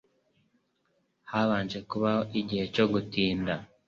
[1.31, 3.53] Habanje kubaho “igihe cyo gutinda”